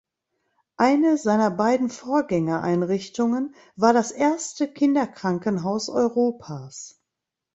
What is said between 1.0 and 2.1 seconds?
seiner beiden